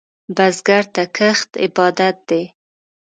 بزګر 0.35 0.83
ته 0.93 1.03
کښت 1.17 1.49
عبادت 1.65 2.17
دی 2.29 2.43